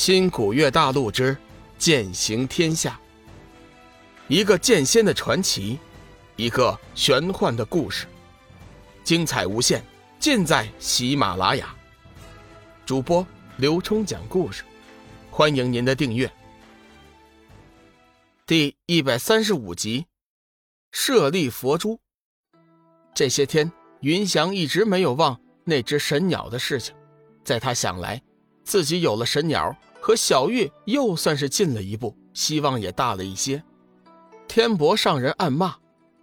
[0.00, 1.36] 新古月大陆之
[1.76, 3.00] 剑行天下，
[4.28, 5.76] 一个剑仙的传奇，
[6.36, 8.06] 一个玄幻的故事，
[9.02, 9.84] 精彩无限，
[10.20, 11.74] 尽在喜马拉雅。
[12.86, 13.26] 主播
[13.56, 14.62] 刘冲讲故事，
[15.32, 16.32] 欢迎您的订阅。
[18.46, 20.06] 第一百三十五集，
[20.92, 21.98] 舍利佛珠。
[23.12, 23.70] 这些天，
[24.02, 26.94] 云翔一直没有忘那只神鸟的事情，
[27.42, 28.22] 在他想来。
[28.62, 29.74] 自己有了神鸟，
[30.08, 33.62] 可小玉又算是进了一步，希望也大了一些。
[34.46, 35.76] 天博上人暗骂：“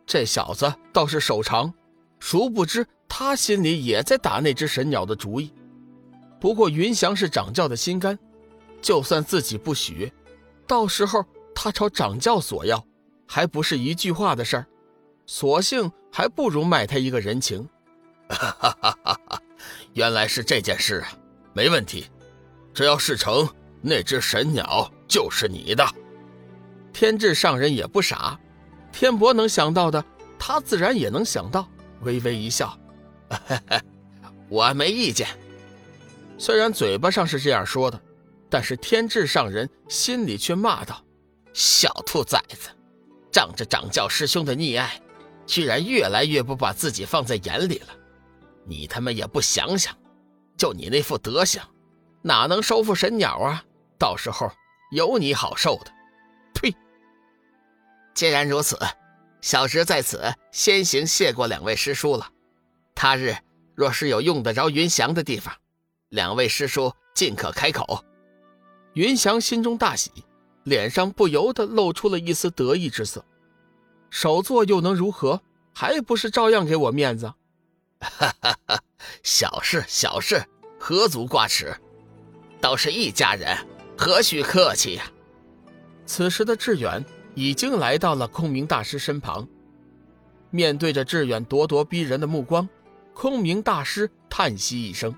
[0.07, 1.71] 这小子倒是手长。”
[2.17, 5.53] 殊不知他心里也在打那只神鸟的主意。
[6.39, 8.17] 不过云翔是掌教的心肝，
[8.81, 10.11] 就算自己不许，
[10.65, 11.23] 到时候
[11.53, 12.83] 他朝掌教索要，
[13.27, 14.65] 还不是一句话的事儿？
[15.27, 17.69] 索性还不如卖他一个人情。
[18.29, 19.41] 哈哈哈哈哈！
[19.93, 21.13] 原来是这件事啊，
[21.53, 22.07] 没问题。
[22.73, 23.47] 只要事成，
[23.87, 25.85] 那只神鸟就是你的。
[26.91, 28.39] 天智上人也不傻，
[28.91, 30.03] 天伯能想到的，
[30.39, 31.69] 他自然也能想到，
[32.01, 32.75] 微微一笑
[34.49, 35.27] ：“我没意见。”
[36.35, 38.01] 虽然嘴巴上是这样说的，
[38.49, 40.99] 但是天智上人心里却骂道
[41.53, 42.69] ：“小兔崽子，
[43.31, 44.99] 仗着掌教师兄的溺爱，
[45.45, 47.89] 居然越来越不把自己放在眼里了。
[48.65, 49.95] 你他妈也不想想，
[50.57, 51.61] 就你那副德行！”
[52.23, 53.63] 哪能收复神鸟啊？
[53.97, 54.51] 到时候
[54.91, 55.91] 有你好受的！
[56.53, 56.75] 呸！
[58.13, 58.77] 既然如此，
[59.41, 62.29] 小侄在此先行谢过两位师叔了。
[62.93, 63.35] 他日
[63.73, 65.53] 若是有用得着云翔的地方，
[66.09, 68.03] 两位师叔尽可开口。
[68.93, 70.11] 云翔心中大喜，
[70.63, 73.25] 脸上不由得露出了一丝得意之色。
[74.09, 75.41] 首座又能如何？
[75.73, 77.25] 还不是照样给我面子？
[77.99, 78.79] 哈哈哈！
[79.23, 80.41] 小事小事，
[80.79, 81.75] 何足挂齿。
[82.61, 83.57] 都是一家人，
[83.97, 85.03] 何须客气呀？
[86.05, 89.47] 此时的志远已经来到了空明大师身旁，
[90.51, 92.67] 面对着志远咄咄逼人的目光，
[93.13, 95.15] 空明大师叹息一声：“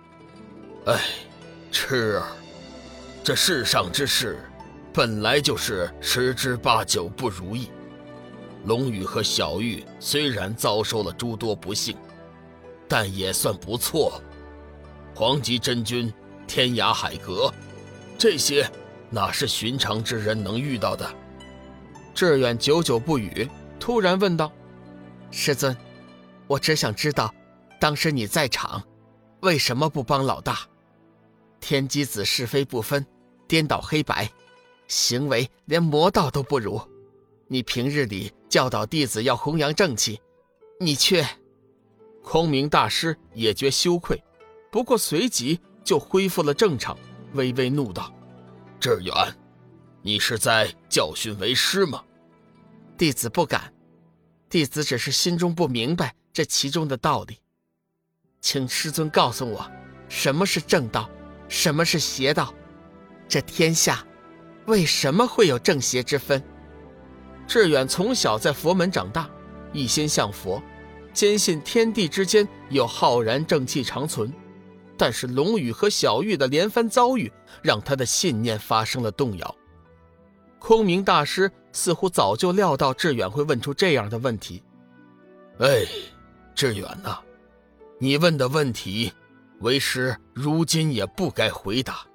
[0.86, 1.02] 哎，
[1.72, 2.24] 痴儿，
[3.24, 4.40] 这世上之事，
[4.94, 7.70] 本来就是十之八九不如意。
[8.66, 11.98] 龙宇和小玉虽然遭受了诸多不幸，
[12.88, 14.22] 但也算不错。
[15.16, 16.14] 黄极真君。”
[16.48, 17.54] 天涯海阁，
[18.18, 18.70] 这些
[19.12, 21.08] 哪是寻常之人能遇到的？
[22.16, 23.48] 志远久久不语，
[23.80, 24.52] 突然问道
[25.30, 25.78] ：“师尊，
[26.48, 27.32] 我只想知道，
[27.80, 28.84] 当时你在场，
[29.42, 30.60] 为什么不帮老大？
[31.60, 33.06] 天机子是非不分，
[33.48, 34.28] 颠倒黑白，
[34.88, 36.82] 行为连魔道都不如。
[37.48, 40.20] 你平日里教导弟子要弘扬正气，
[40.80, 41.24] 你却……”
[42.24, 44.22] 空明大师也觉羞愧，
[44.72, 45.60] 不过随即。
[45.84, 46.98] 就恢复了正常，
[47.34, 48.14] 微微怒道
[48.80, 49.14] ：“志远，
[50.02, 52.04] 你是在教训为师吗？”
[52.98, 53.74] 弟子不敢，
[54.50, 57.40] 弟子只是心中不明白这其中的道理，
[58.42, 59.70] 请师尊告诉我，
[60.10, 61.10] 什么是正道，
[61.48, 62.54] 什么是邪道？
[63.28, 64.06] 这天下
[64.66, 66.42] 为什么会有正邪之分？
[67.46, 69.30] 志远从小在佛门长大，
[69.74, 70.62] 一心向佛，
[71.14, 74.34] 坚信天地之间有浩然正气长存。
[74.98, 77.32] 但是龙宇和小玉的连番遭遇，
[77.62, 79.56] 让他的信念发生了动摇。
[80.60, 84.64] 空明大师似乎早就料到志远会问出这样的问题。
[85.60, 85.86] 哎，
[86.56, 87.20] 志远呐，
[88.00, 89.14] 你问的问题，
[89.60, 92.06] 为师如今也不该回答。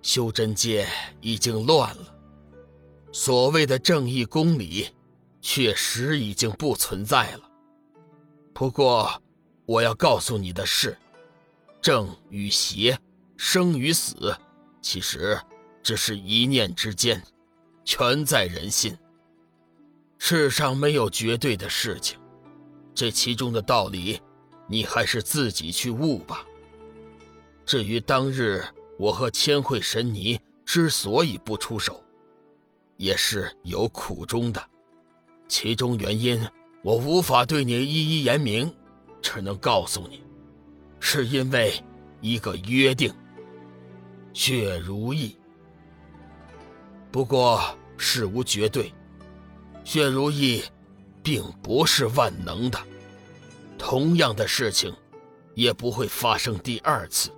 [0.00, 0.86] 修真界
[1.20, 2.14] 已经乱了，
[3.10, 4.88] 所谓的正义公理，
[5.40, 7.40] 确实已经不存在了。
[8.52, 9.20] 不过，
[9.66, 10.96] 我要告诉你的是。
[11.84, 12.98] 正与邪，
[13.36, 14.34] 生与死，
[14.80, 15.38] 其实
[15.82, 17.22] 只是一念之间，
[17.84, 18.96] 全在人心。
[20.16, 22.18] 世上没有绝对的事情，
[22.94, 24.18] 这其中的道理，
[24.66, 26.42] 你还是自己去悟吧。
[27.66, 28.64] 至于当日
[28.98, 32.02] 我和千惠神尼之所以不出手，
[32.96, 34.70] 也是有苦衷的，
[35.48, 36.42] 其中原因
[36.82, 38.74] 我无法对你一一言明，
[39.20, 40.23] 只能告诉你。
[41.06, 41.74] 是因为
[42.22, 43.12] 一个约定，
[44.32, 45.36] 血如意。
[47.12, 47.60] 不过
[47.98, 48.90] 事无绝对，
[49.84, 50.64] 血如意
[51.22, 52.78] 并不是万能的，
[53.76, 54.96] 同样的事情
[55.52, 57.30] 也不会发生第二次。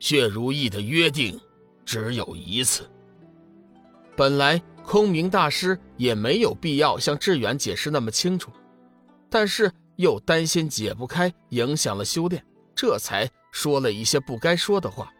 [0.00, 1.40] 血如意的约定
[1.84, 2.90] 只有一次。
[4.16, 8.50] 本来空明大师也没有必要向志远解释那么清楚，
[9.30, 12.44] 但是又担心解不开，影响了修炼。
[12.76, 15.12] 这才说了一些不该说的话。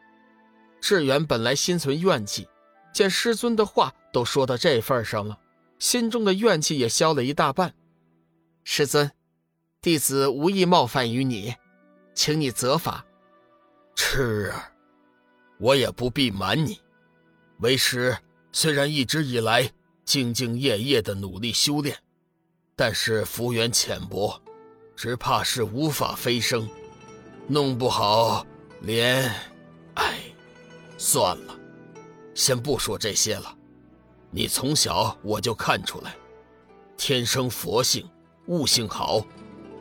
[0.81, 2.47] 志远本来心存怨气，
[2.93, 5.37] 见师尊的话都说到这份上了，
[5.79, 7.75] 心中的怨气也消了一大半。
[8.63, 9.11] 师尊，
[9.81, 11.55] 弟子无意冒犯于你，
[12.15, 13.05] 请你责罚。
[13.95, 14.73] 赤儿，
[15.59, 16.81] 我也不必瞒你，
[17.61, 18.17] 为师
[18.53, 19.63] 虽然一直以来
[20.05, 21.97] 兢兢业业的努力修炼，
[22.77, 24.41] 但是福缘浅薄，
[24.95, 26.69] 只怕是无法飞升，
[27.49, 28.47] 弄不好
[28.81, 29.31] 连……
[29.95, 30.15] 哎。
[30.99, 31.55] 算了，
[32.35, 33.55] 先不说这些了。
[34.31, 36.17] 你从小我就看出来，
[36.97, 38.09] 天生佛性，
[38.47, 39.23] 悟性好，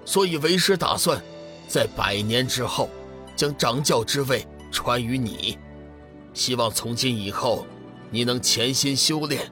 [0.03, 1.23] 所以为师打算，
[1.69, 2.89] 在百年之后，
[3.33, 5.57] 将掌教之位传于你。
[6.33, 7.65] 希望从今以后，
[8.11, 9.49] 你能潜心修炼，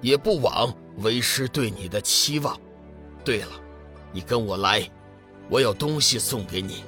[0.00, 2.60] 也不枉为师对你的期望。
[3.24, 3.52] 对了，
[4.12, 4.90] 你跟我来，
[5.48, 6.82] 我有东西送给你。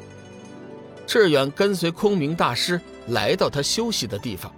[1.08, 2.78] 志远跟随空明大师。
[3.08, 4.54] 来到他休息的地方，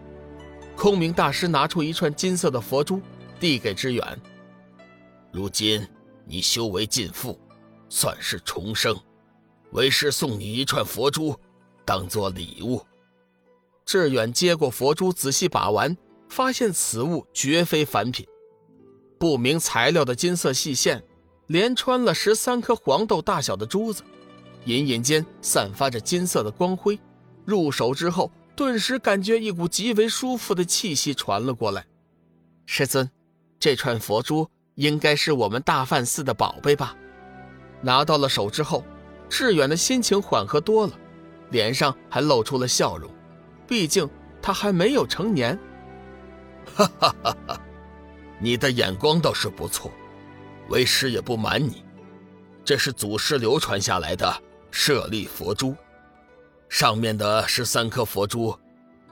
[0.76, 3.00] 空明大师拿出一串金色的佛珠，
[3.38, 4.20] 递给志远。
[5.31, 5.87] 如今
[6.25, 7.38] 你修为尽复，
[7.88, 8.99] 算是重生，
[9.70, 11.38] 为师送你一串佛珠，
[11.85, 12.85] 当做礼物。
[13.87, 15.97] 志远接过佛珠，仔细把玩，
[16.29, 18.26] 发现此物绝非凡品，
[19.17, 21.05] 不明材料的金色细线，
[21.47, 24.02] 连穿了十三颗黄豆大小的珠子，
[24.64, 26.98] 隐隐间散发着金色的光辉。
[27.44, 28.30] 入手之后。
[28.56, 31.86] 顿时感觉一股极为舒服的气息传了过来。
[32.66, 33.10] 师尊，
[33.58, 36.94] 这串佛珠应该是我们大梵寺的宝贝吧？
[37.80, 38.84] 拿到了手之后，
[39.30, 40.92] 志远的心情缓和多了，
[41.48, 43.10] 脸上还露出了笑容。
[43.66, 44.06] 毕竟
[44.42, 45.58] 他还没有成年。
[46.74, 47.60] 哈哈哈哈！
[48.38, 49.90] 你的眼光倒是不错，
[50.68, 51.82] 为师也不瞒你，
[52.62, 55.75] 这是祖师流传下来的舍利佛珠。
[56.69, 58.56] 上面的十三颗佛珠，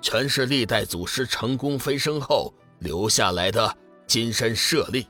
[0.01, 3.77] 全是历代祖师成功飞升后留下来的
[4.07, 5.07] 金身舍利，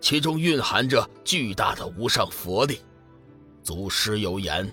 [0.00, 2.80] 其中蕴含着巨大的无上佛力。
[3.62, 4.72] 祖师有言，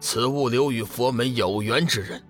[0.00, 2.22] 此物留与佛门有缘之人，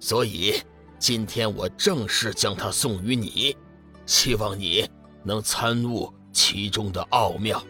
[0.00, 0.60] 所以
[0.98, 3.56] 今天我正式将它送于你，
[4.04, 4.88] 希望你
[5.22, 7.62] 能参悟其中的奥妙。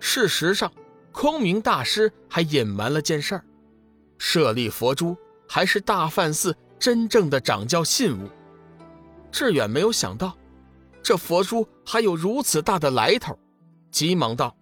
[0.00, 0.70] 事实上，
[1.20, 3.44] 空明大师还隐瞒了件事儿。
[4.18, 5.16] 舍利佛珠
[5.48, 8.30] 还是大梵寺真正的掌教信物。
[9.32, 10.38] 志远没有想到，
[11.02, 13.36] 这佛珠还有如此大的来头，
[13.90, 14.56] 急忙道：“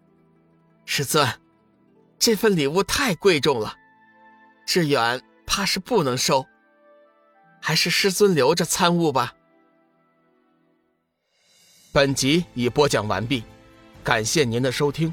[0.87, 1.29] 师尊，
[2.19, 3.77] 这份礼物太贵重了，
[4.67, 6.47] 志远怕是不能收，
[7.61, 9.35] 还是师尊留着参悟吧。”
[11.93, 13.45] 本集已播讲完毕，
[14.03, 15.13] 感谢您的收听。